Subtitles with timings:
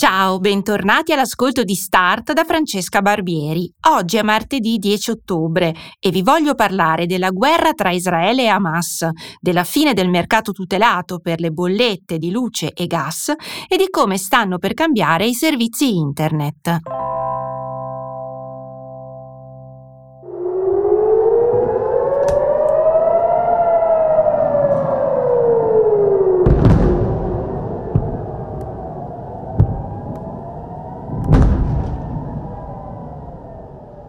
[0.00, 3.70] Ciao, bentornati all'ascolto di Start da Francesca Barbieri.
[3.90, 9.06] Oggi è martedì 10 ottobre e vi voglio parlare della guerra tra Israele e Hamas,
[9.38, 13.28] della fine del mercato tutelato per le bollette di luce e gas
[13.68, 16.78] e di come stanno per cambiare i servizi internet.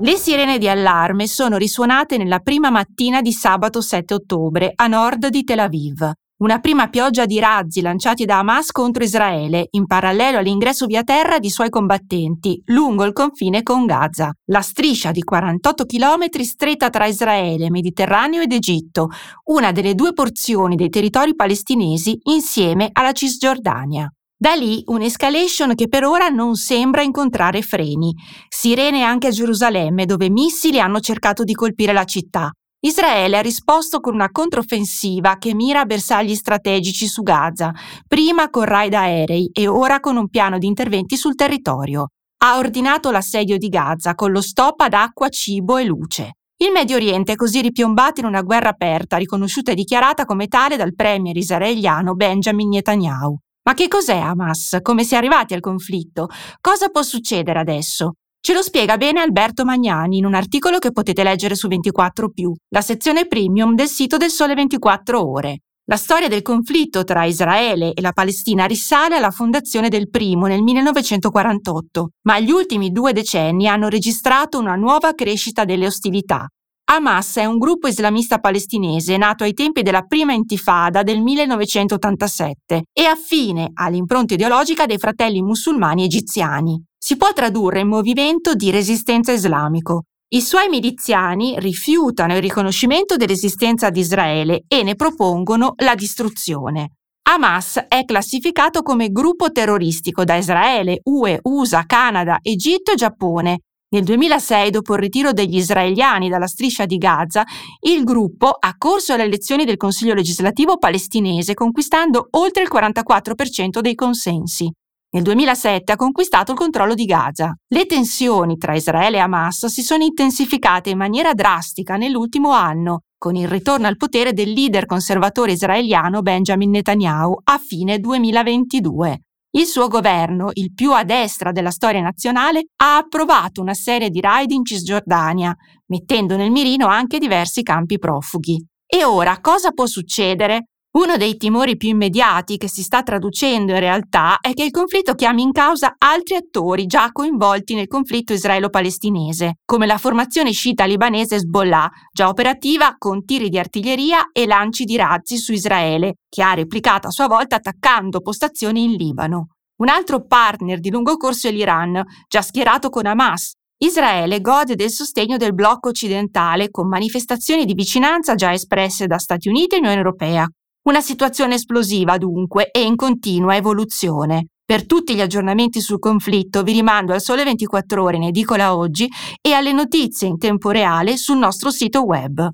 [0.00, 5.26] Le sirene di allarme sono risuonate nella prima mattina di sabato 7 ottobre a nord
[5.26, 6.08] di Tel Aviv.
[6.36, 11.40] Una prima pioggia di razzi lanciati da Hamas contro Israele, in parallelo all'ingresso via terra
[11.40, 14.32] di suoi combattenti, lungo il confine con Gaza.
[14.52, 19.08] La striscia di 48 km stretta tra Israele, Mediterraneo ed Egitto,
[19.46, 24.08] una delle due porzioni dei territori palestinesi insieme alla Cisgiordania.
[24.40, 28.14] Da lì un'escalation che per ora non sembra incontrare freni.
[28.48, 32.52] Sirene anche a Gerusalemme, dove missili hanno cercato di colpire la città.
[32.80, 37.72] Israele ha risposto con una controffensiva che mira a bersagli strategici su Gaza,
[38.06, 42.10] prima con raid aerei e ora con un piano di interventi sul territorio.
[42.44, 46.34] Ha ordinato l'assedio di Gaza con lo stop ad acqua, cibo e luce.
[46.58, 50.76] Il Medio Oriente è così ripiombato in una guerra aperta, riconosciuta e dichiarata come tale
[50.76, 53.36] dal premier israeliano Benjamin Netanyahu.
[53.68, 54.78] Ma che cos'è Hamas?
[54.80, 56.28] Come si è arrivati al conflitto?
[56.58, 58.14] Cosa può succedere adesso?
[58.40, 62.32] Ce lo spiega bene Alberto Magnani in un articolo che potete leggere su 24
[62.70, 65.58] la sezione premium del sito del Sole 24 Ore.
[65.84, 70.62] La storia del conflitto tra Israele e la Palestina risale alla fondazione del primo nel
[70.62, 76.48] 1948, ma gli ultimi due decenni hanno registrato una nuova crescita delle ostilità.
[76.90, 83.04] Hamas è un gruppo islamista palestinese nato ai tempi della prima intifada del 1987 e
[83.04, 86.82] affine all'impronta ideologica dei fratelli musulmani egiziani.
[86.96, 90.04] Si può tradurre in movimento di resistenza islamico.
[90.28, 96.92] I suoi miliziani rifiutano il riconoscimento dell'esistenza di Israele e ne propongono la distruzione.
[97.28, 103.58] Hamas è classificato come gruppo terroristico da Israele, UE, USA, Canada, Egitto e Giappone
[103.90, 107.44] nel 2006, dopo il ritiro degli israeliani dalla striscia di Gaza,
[107.80, 113.94] il gruppo ha corso alle elezioni del Consiglio legislativo palestinese conquistando oltre il 44% dei
[113.94, 114.70] consensi.
[115.10, 117.54] Nel 2007 ha conquistato il controllo di Gaza.
[117.66, 123.36] Le tensioni tra Israele e Hamas si sono intensificate in maniera drastica nell'ultimo anno, con
[123.36, 129.22] il ritorno al potere del leader conservatore israeliano Benjamin Netanyahu a fine 2022.
[129.58, 134.20] Il suo governo, il più a destra della storia nazionale, ha approvato una serie di
[134.20, 135.52] raid in Cisgiordania,
[135.86, 138.64] mettendo nel mirino anche diversi campi profughi.
[138.86, 140.68] E ora cosa può succedere?
[140.90, 145.14] Uno dei timori più immediati che si sta traducendo in realtà è che il conflitto
[145.14, 151.36] chiami in causa altri attori già coinvolti nel conflitto israelo-palestinese, come la formazione sciita libanese
[151.36, 156.54] Hezbollah, già operativa con tiri di artiglieria e lanci di razzi su Israele, che ha
[156.54, 159.48] replicato a sua volta attaccando postazioni in Libano.
[159.80, 164.90] Un altro partner di lungo corso è l'Iran, già schierato con Hamas, Israele gode del
[164.90, 169.98] sostegno del blocco occidentale con manifestazioni di vicinanza già espresse da Stati Uniti e Unione
[169.98, 170.48] Europea,
[170.88, 174.46] una situazione esplosiva dunque e in continua evoluzione.
[174.64, 179.06] Per tutti gli aggiornamenti sul conflitto vi rimando al Sole 24 ore in edicola oggi
[179.42, 182.50] e alle notizie in tempo reale sul nostro sito web.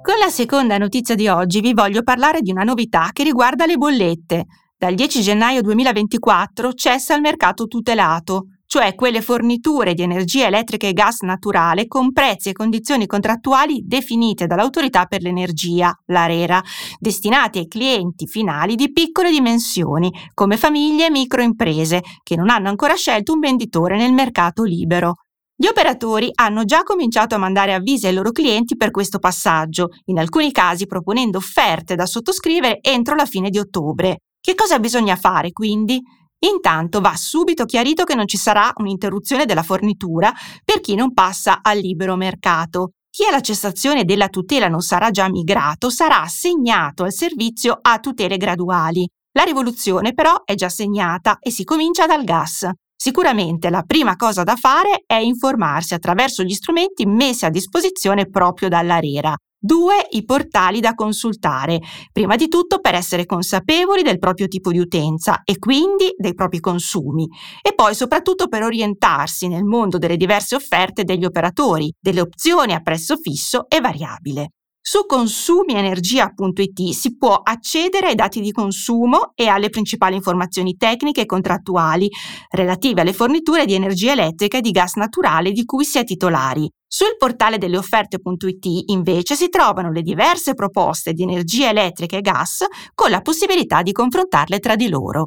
[0.00, 3.76] Con la seconda notizia di oggi vi voglio parlare di una novità che riguarda le
[3.76, 4.44] bollette.
[4.78, 10.92] Dal 10 gennaio 2024 cessa il mercato tutelato, cioè quelle forniture di energia elettrica e
[10.92, 16.60] gas naturale con prezzi e condizioni contrattuali definite dall'autorità per l'energia, l'ARERA,
[16.98, 22.96] destinati ai clienti finali di piccole dimensioni, come famiglie e microimprese, che non hanno ancora
[22.96, 25.18] scelto un venditore nel mercato libero.
[25.54, 30.18] Gli operatori hanno già cominciato a mandare avvisi ai loro clienti per questo passaggio, in
[30.18, 34.16] alcuni casi proponendo offerte da sottoscrivere entro la fine di ottobre.
[34.40, 36.02] Che cosa bisogna fare quindi?
[36.44, 40.32] Intanto va subito chiarito che non ci sarà un'interruzione della fornitura
[40.62, 42.90] per chi non passa al libero mercato.
[43.08, 48.36] Chi alla cessazione della tutela non sarà già migrato sarà assegnato al servizio a tutele
[48.36, 49.08] graduali.
[49.32, 52.68] La rivoluzione però è già segnata e si comincia dal gas.
[52.94, 58.68] Sicuramente la prima cosa da fare è informarsi attraverso gli strumenti messi a disposizione proprio
[58.68, 59.34] dall'ARERA.
[59.66, 61.80] Due, i portali da consultare,
[62.12, 66.60] prima di tutto per essere consapevoli del proprio tipo di utenza e quindi dei propri
[66.60, 67.26] consumi,
[67.62, 72.80] e poi soprattutto per orientarsi nel mondo delle diverse offerte degli operatori, delle opzioni a
[72.80, 74.50] prezzo fisso e variabile.
[74.86, 81.26] Su consumienergia.it si può accedere ai dati di consumo e alle principali informazioni tecniche e
[81.26, 82.06] contrattuali
[82.50, 86.70] relative alle forniture di energia elettrica e di gas naturale di cui si è titolari.
[86.86, 92.66] Sul portale delle offerte.it invece si trovano le diverse proposte di energia elettrica e gas
[92.94, 95.24] con la possibilità di confrontarle tra di loro.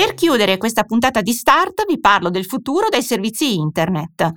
[0.00, 4.30] Per chiudere questa puntata di Start vi parlo del futuro dei servizi internet.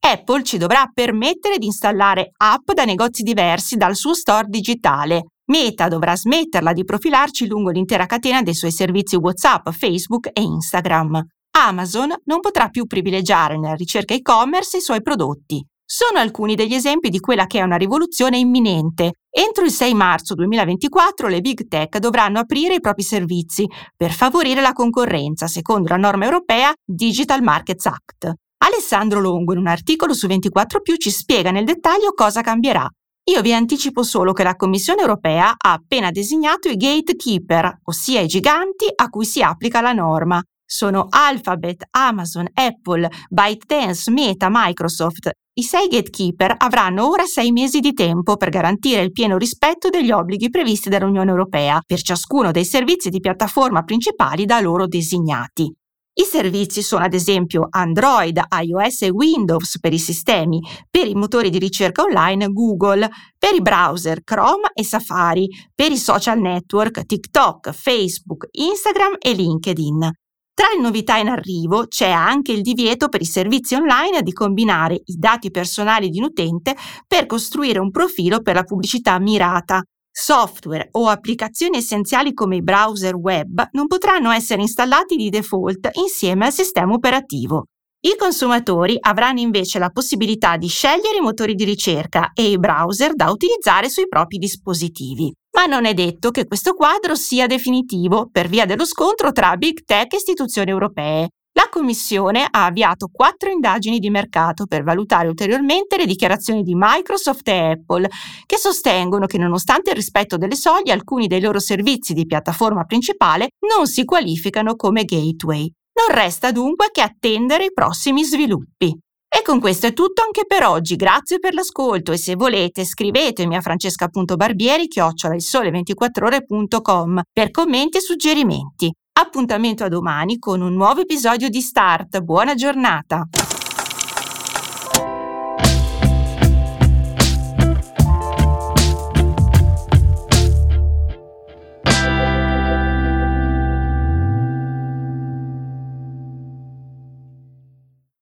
[0.00, 5.26] Apple ci dovrà permettere di installare app da negozi diversi dal suo store digitale.
[5.52, 11.24] Meta dovrà smetterla di profilarci lungo l'intera catena dei suoi servizi WhatsApp, Facebook e Instagram.
[11.58, 15.64] Amazon non potrà più privilegiare nella ricerca e-commerce i suoi prodotti.
[15.86, 19.12] Sono alcuni degli esempi di quella che è una rivoluzione imminente.
[19.36, 24.60] Entro il 6 marzo 2024 le big tech dovranno aprire i propri servizi per favorire
[24.60, 28.32] la concorrenza, secondo la norma europea Digital Markets Act.
[28.58, 32.88] Alessandro Longo in un articolo su 24 ci spiega nel dettaglio cosa cambierà.
[33.24, 38.28] Io vi anticipo solo che la Commissione europea ha appena designato i gatekeeper, ossia i
[38.28, 40.40] giganti a cui si applica la norma.
[40.64, 47.92] Sono Alphabet, Amazon, Apple, ByteDance, Meta, Microsoft i sei gatekeeper avranno ora sei mesi di
[47.92, 53.08] tempo per garantire il pieno rispetto degli obblighi previsti dall'Unione Europea per ciascuno dei servizi
[53.08, 55.72] di piattaforma principali da loro designati.
[56.16, 60.60] I servizi sono ad esempio Android, iOS e Windows per i sistemi,
[60.90, 63.08] per i motori di ricerca online Google,
[63.38, 70.23] per i browser Chrome e Safari, per i social network TikTok, Facebook, Instagram e LinkedIn.
[70.54, 74.94] Tra le novità in arrivo c'è anche il divieto per i servizi online di combinare
[75.06, 76.76] i dati personali di un utente
[77.08, 79.82] per costruire un profilo per la pubblicità mirata.
[80.16, 86.46] Software o applicazioni essenziali come i browser web non potranno essere installati di default insieme
[86.46, 87.64] al sistema operativo.
[88.06, 93.14] I consumatori avranno invece la possibilità di scegliere i motori di ricerca e i browser
[93.14, 98.48] da utilizzare sui propri dispositivi ma non è detto che questo quadro sia definitivo per
[98.48, 101.28] via dello scontro tra big tech e istituzioni europee.
[101.56, 107.46] La Commissione ha avviato quattro indagini di mercato per valutare ulteriormente le dichiarazioni di Microsoft
[107.46, 108.08] e Apple,
[108.44, 113.50] che sostengono che nonostante il rispetto delle soglie, alcuni dei loro servizi di piattaforma principale
[113.76, 115.72] non si qualificano come gateway.
[115.96, 118.96] Non resta dunque che attendere i prossimi sviluppi.
[119.28, 120.96] E con questo è tutto anche per oggi.
[120.96, 128.00] Grazie per l'ascolto e se volete scrivetemi a francesca.barbieri chiocciola il sole24ore.com per commenti e
[128.00, 128.92] suggerimenti.
[129.16, 132.20] Appuntamento a domani con un nuovo episodio di Start.
[132.20, 133.26] Buona giornata!